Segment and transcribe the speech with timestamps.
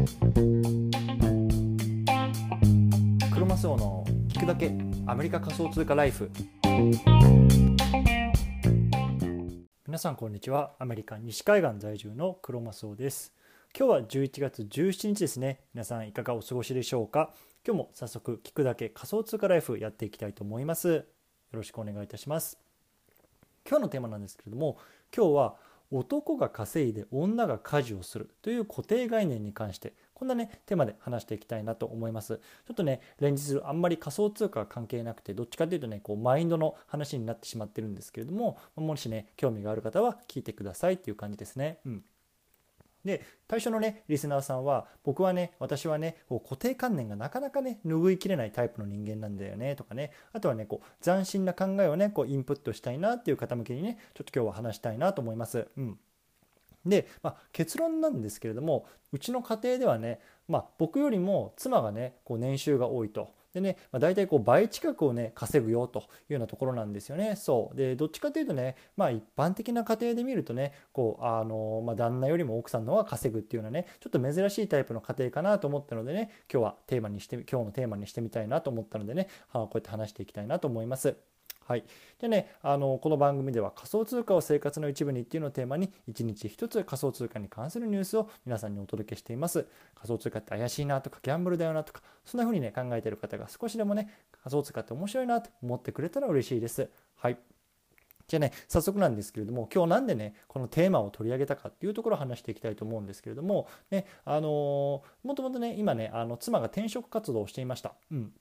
[0.00, 0.06] ク
[3.38, 4.72] ロマスオの聞くだけ
[5.06, 6.30] アメリカ仮想通貨ライフ。
[9.86, 10.72] 皆さんこんにちは。
[10.78, 13.34] アメリカ西海岸在住のクロマスオです。
[13.78, 15.60] 今日は11月17日ですね。
[15.74, 17.34] 皆さんいかがお過ごしでしょうか。
[17.66, 20.88] 今日も早速聞くだけ仮想通貨ライフやっていきたいと思います。
[20.94, 21.04] よ
[21.52, 22.58] ろしくお願いいたします。
[23.68, 24.78] 今日のテーマなんですけれども
[25.14, 25.56] 今日は
[25.90, 32.36] 男が稼いで女が家事をするという固定概念に関してこんなねテーマで話していきたいなと思います。
[32.36, 41.78] ちょっとね連日あんまり仮想通貨は関係なくてどっちかというとねこうマインドの話になってしまってるんですけれどももしね興味がある方は聞いてくださいっていう感じですね。
[41.86, 42.04] うん。
[43.04, 50.12] で最初のねリスナーさんは僕はね私はねこう固定観念がなかなかね拭いきれないタイプの人間なんだよねとかね。
[50.32, 55.68] あとはねこう斬新な考えをねこうインプットしたいなっていう方向けにねちょっと今日は話したいなと思います。
[55.76, 55.98] うん。
[56.86, 63.34] で、まあ、結論なんですけれどもうちの家庭ではね、まあ、僕よりも妻がねこう年収が多いと。
[63.52, 67.36] でね、まあ、大体こう倍近くをね稼ぐよというようなところなんですよね。
[67.36, 81.16] そうでどっちかというとね、まあ、一般的な家庭で見るとねこうあの、まあ、旦那よりも奥さんの方が稼ぐっていうようなねちょっと珍しいタイプの家庭かなと思ったのでね今日はテーマにして今日のテーマにしてみたいなと思ったのでねこうやって話していきたいなと思います。
[81.70, 81.84] はい、
[82.20, 89.68] でねあのこの番組では仮想通貨を生活の一部にっていうのをテーマに1日1つ仮想通貨に関するニュースを皆さんにお届けしています。
[89.94, 94.12] 仮想通貨って怪しいなとかギャンブルだよなとかそんな風にね考えてる方が少しでもね
[94.42, 96.90] 仮想通貨って面白いなと思ってくれたら嬉しいです。
[97.14, 97.38] はい。
[98.26, 107.94] じゃあね早速なんですけれども今日なんでねこのテーマを取り上げたかっていうところを話していきたいと思うんですけれどもねあのー、もともとね今ねあの妻が転職活動をしていました。
[108.10, 108.32] うん。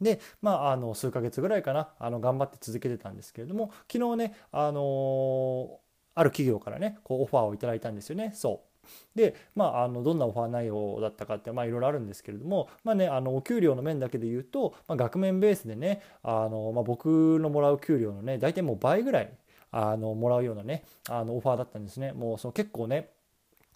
[0.00, 5.80] で、まあ、あの数ヶ月ぐらいかなあの頑張って続けてたんですけれども昨日ね、あの、
[6.14, 8.32] ある企業からねこうオファーをいただいたんですよね。
[8.34, 8.76] そう。
[9.14, 19.32] で、まあ、あのどんなオファー内容だったかってまあいろいろあるんですけれども、まあね、あのお給料の面だけで言うと、まあ、額面ベースでねあの、まあ、僕のもらう給料のね大体もう倍ぐらい
[19.72, 22.12] あのもらうようなねあのオファーだったんですね。
[22.12, 23.10] もうその結構ね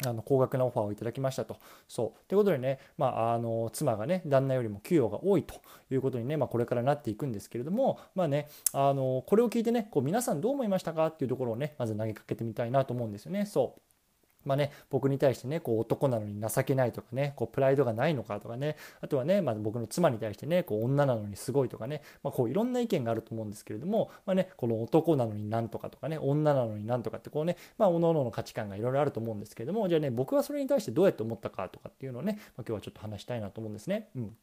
[0.07, 1.57] あの高額なオファーをいただきましたと。
[1.89, 2.29] そう。
[2.29, 5.55] ということでね、まあ、あの妻がね、旦那よりも給与が多いと
[5.91, 13.47] いうことにね、まあ、これからなっていくんですけれども、まあね、あのこれを聞いてね、こう皆さんどう思いましたかっていうところをね、まず投げかけてみたいなと思うんですよね。
[13.47, 13.90] そう。
[14.45, 34.09] まあね、僕に対してねこう男なのに情けないとかねこうプライドがないのかとかねあとはね、まあ、僕の妻に対してねこう女なのにすごいとかね、まあ、こういろんな意見があると思うんですけれども、まあね、この男なのになんとかとかね女なのになんとかってこうね、まあ、各々の価値観がいろいろあると思うんですけれどもじゃあね僕はそれに対してどうやって思ったかとかっていうのをね、まあ、今日はちょっと話したいなと思うんですね。
[34.17, 34.37] うん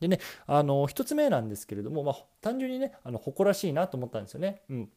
[0.00, 4.62] でね、あの1つ目なんですけれども、まあ、単純にねあの誇らしいなと思ったんですよね。
[4.70, 4.88] うん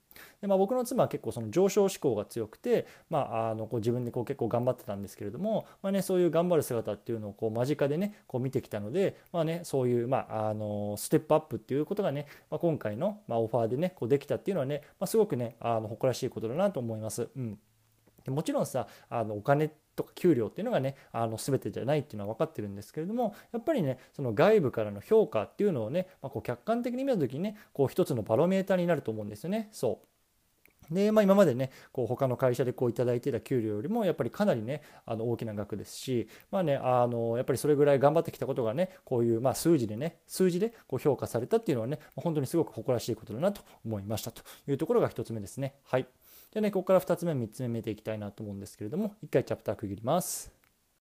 [0.41, 17.29] でまあ、僕の妻は結構その上昇志向が強くて、まあ、あのこう自分でこう結構頑張ってたんですけれども、まあね、そういう頑張る姿っていうのをこう間近でねこう見てきたので、まあね、そういう、まあ、あのステップアップっていうことがね、まあ、今回の、まあ、オファーでねこうできたっていうのはね、まあ、すごくねあの誇らしいことだなと思います。
[17.35, 17.57] うん
[18.23, 29.69] でもちろんさあのお金とか給料っていうのがねあの全てじゃないっていうのは分かってるんですけれどもやっぱりねその外部からの評価っていうのをね、まあ、こう客観的に見た時にねこう一つのバロメーターになると思うんですよね。
[29.71, 30.11] そう
[30.91, 45.75] で、まあ、今までねこう他の会社でこういただいていた給料よりもやっぱりかなりねあの大きな額ですし、まあね、あのやっぱりそれぐらい頑張ってきたことがねこういうまあ数字でね数字でこう評価されたっていうのはね本当にすごく誇らしいことだなと思いましたというところが1つ目ですね。
[45.83, 46.05] はい
[46.51, 50.51] じゃあね、ここから2つ目、3つ目見ていきたいなと思うんですけれども、1回チャプター区切ります。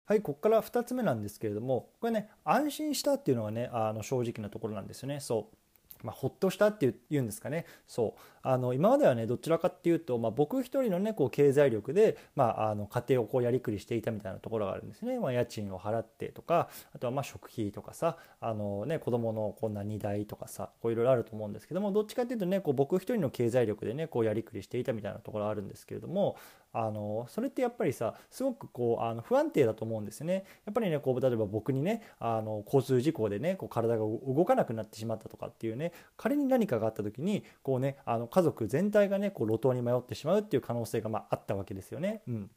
[0.05, 5.19] はい、ここから2つ目なんですけれども、これね、安心したっていうのがね、あの正直なところなんですよね。
[5.19, 5.57] そう。
[6.03, 7.65] まあ、ほっとしたっていうんですかね。
[7.87, 8.21] そう。
[8.41, 26.37] あの今まではねどちらかっていうと、まあ、僕一人のねこう経済力で、まあ、あの家庭をこうやりくりしていたみたいなところがあるんですね、まあ、家賃を払ってとかあとはまあ食費とかさあの、ね、子供のこんな荷台とかさいろいろあると思うんですけどもどっちかっていうとねこう僕一人の経済力でねこうやりくりしていたみたいなところあるんですけれども
[26.71, 30.45] あのそれってやっぱりさすごくこうあの不安定だと思うんですよね。
[30.65, 42.21] やっぱりねこう例えば僕にねあの交通事故でねこう体が動かなくなってしまったとかっていうね仮に何かがあった時にこうねあの家族全体がねこう路頭に迷ってしまうっていう可能性がまああったわけですよね。
[42.27, 42.51] うん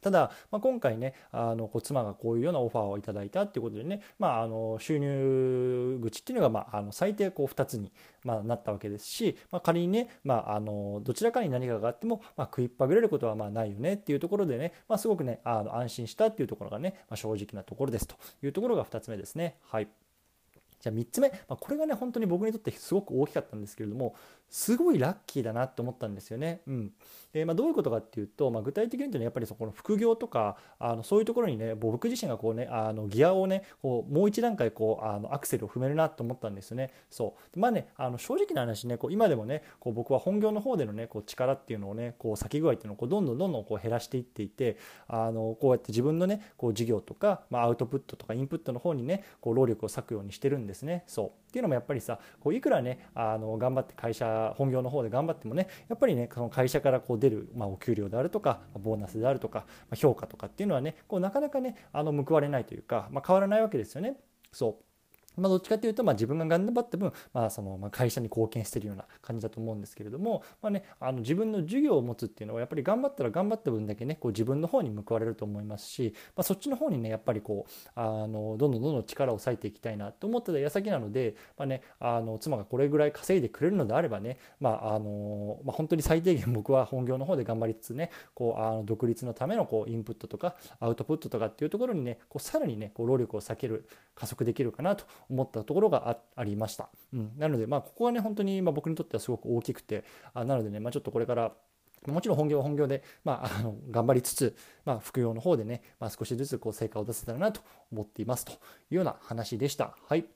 [0.00, 7.92] ただ、まあ、今回ねあの妻がこういうようなオファーをいただいたっていうことでね、まあ、あの収入口っていうのが、まあ、あの最低こう2つに、
[8.24, 19.56] ま、なったわけですし、まあ、仮にね、まあ、あのどちらかに何かがあっても、ま、食いっぱぐれることはまあないよねっていうところでね、ま、すごくねあの安心したっていうところがね、ま、正直なところですというところが2つ目ですね。
[19.62, 19.88] はい
[20.80, 24.14] じゃあ3つ目、まあ、これがね本当に僕にとってすごく大きかったんですけれども
[24.50, 26.60] すごいラッキーだなって思ったんですよね。
[26.66, 26.92] うん
[27.32, 36.90] でまあ、どういうことかっていうと、まあ、具体的に言うとやっぱりそこの副業とかあのそういうところにね僕自身がこうねあのギアをねこうもう一段階こうあのアクセルを踏めるなと思ったんですよね。
[37.08, 44.76] そうまあねあの正直な話ねこう今でもねこう僕は本業の方でのねこう力っていうのをねこう先具合っていうのをこうどんどんどんどんこう減らしていっていて
[45.06, 51.04] あのこうやって自分のねこう事業とか、まあ、アウトプットとかインプットの方にねこう労力を割くようにしてるんですね。
[51.06, 64.16] そうっていうのもやっぱりさこういくらねあの頑張って会社本業の方で頑張ってもねやっぱりねその会社からこう出る、まあ、お給料であるとかボーナスであるとか、まあ、評価とかっていうのはねこうなかなかねあの報われないというか、まあ、変わらないわけですよね。
[64.52, 64.89] そう
[65.40, 96.88] まあ、どっちかというと、まあ、自分が頑張った分、まあそのまあ、会社に貢献してるような感じだと思うんですけれども、まあね、あの自分の授業を持つっていうのはやっぱり頑張ったら頑張った分だけねこう自分の方に報われると思いますし、まあ、そっちの方にねやっぱりこうあのどんどんどんどん力を割いていきたいなと思ってた矢先なので、まあね、あの妻がこれぐらい稼いでくれるのであればね、まああのまあ、本当に最低限僕は本業の方で頑張りつつねこうあの独立のためのこうインプットとかアウトプットとかっていうところにねこうさらにねこう労力を避ける加速できるかなと思ったところがありました。
[97.12, 100.04] うん、なので、まあ、ここはね、本当にま僕にとってはすごく大きくて、
[100.34, 101.52] あなのでね、まあ、ちょっとこれから、
[102.06, 107.60] もちろん本業は本業で、まあ、あの頑張りつつ、まあ、副業の方でね、まあ、少しずつこう成果を出せたらなと
[107.92, 108.54] 思っていますとい
[108.92, 109.96] うような話でした。
[110.08, 110.22] はい。
[110.22, 110.30] という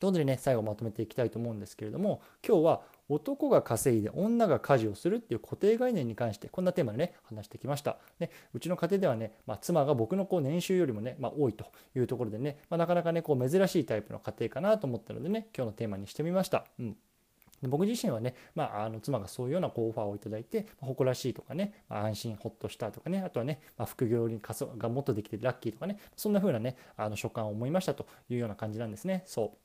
[0.00, 7.98] ことでね、最後まとめていきたいと思うんですけれども、今日は男が稼いで女が家事をするっていう固定概念に関してこんなテーマでね話してきました。
[8.18, 16.64] でうちの家庭ではね、まあ、妻が僕のこう年収よりもね、まあ、多いというところでね、まあ、なかなかねこう珍しいタイプの家庭かなと思ったのでね今日のテーマにしてみました。
[16.78, 16.96] うん
[17.68, 29.63] 僕自身はね、まあ、あの妻がそういうようなこうオファーをいただいて、まあ、誇らしいとかね、まあ、安心ほっとしたとかねあとはね、まあ、副業にがもっとできてラッキーとかねそんな風なねあの所感を思いましたというような感じなんですねそう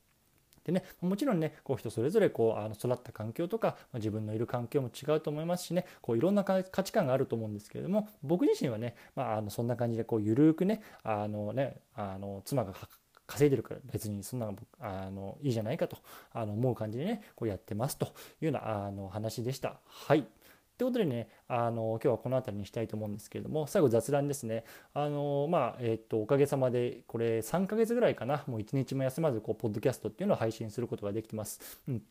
[0.64, 12.74] でね、もちろんねこう人それぞれこうあの育った環境とか、ま自分のいる環境も違うと思いますしねこういろんな価値観があると思うんですけれども僕自身はね、まあ、あのそんな感じでこう緩くねあのねあの妻が
[13.26, 15.98] 稼いでるから別にそんなのあのいいじゃないかと
[16.32, 18.08] あの思う感じでねこうやってますとい
[18.42, 19.80] うようなあの話でした。
[19.86, 20.26] はい
[20.80, 24.64] ということでね、あの今日はこの辺りにしたいと思うんですけれども、最後雑談ですね。
[24.94, 31.82] あのまあ、えっ、と、おかげさまで、これ3ヶ月ぐらいかな、もう1日も休まず、こう、ポッドキャストっていうのを配信することができてます。
[31.86, 32.02] うん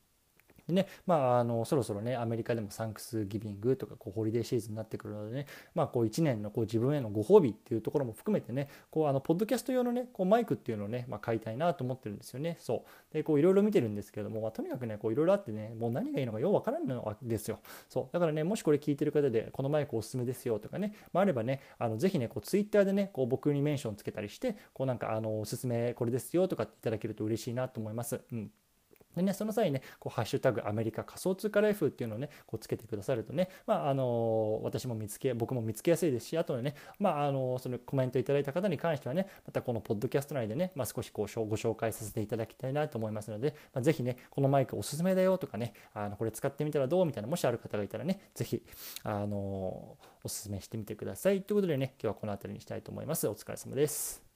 [0.69, 12.57] でね、まあ、あのそろそろねアメリカでもサンクスギビングとかこうホリデーシーズンになってくるのでね、まあ、こう1年のこう自分へのご褒美っていうところも含めてねこうあのポッドキャスト用のねこうマイクっていうのをね、まあ、買いたいなと思ってるんですよね。
[12.60, 13.13] そう。
[13.13, 17.60] でこういろいろ見てるんですけども、まあ、とにかくねこういろいろあってねもう何がいいのかようわからんのですよ。
[17.89, 18.07] そう。
[18.13, 28.22] だからねもしこれ聞いてる方でこのマイクおすすめですよとかね、まあ、あればねあのぜひねこうツイッターでねこう僕にメンションつけたりしてこうなんかあのおすすめこれですよとかっていただけると嬉しいなと思います。
[28.31, 28.51] うん。
[29.16, 48.64] でね、その際ね、こうハッシュタグアメリカ仮想通貨ライフっていうのをね、こうつけてくださるとね、まあ、あの私も見つけ、僕も見つけやすいですし、あとでね、まあ、あのそのコメントいただいた方に関してはね、またこのポッドキャスト内でね、まあ、少しこうご紹介させていただきたいなと思いますので、まあ、ぜひね、このマイクおすすめだよとかね、あのこれ使ってみたらどうみたいな、もしある方がいたらね、ぜひ、
[49.04, 51.42] あのおすすめしてみてください。
[51.42, 53.28] ということでね、今日はこの辺りにしたいと思います。
[53.28, 54.29] お疲れ様です。